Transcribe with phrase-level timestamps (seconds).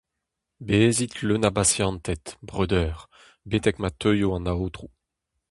[0.61, 2.95] Bezit leun a basianted, breudeur,
[3.49, 4.91] betek ma teuio an Aotrou.